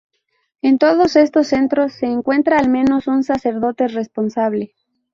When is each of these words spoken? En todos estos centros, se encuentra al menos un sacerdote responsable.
En 0.63 0.79
todos 0.79 1.15
estos 1.15 1.45
centros, 1.49 1.93
se 1.93 2.07
encuentra 2.07 2.57
al 2.57 2.69
menos 2.69 3.05
un 3.05 3.23
sacerdote 3.23 3.87
responsable. 3.87 4.73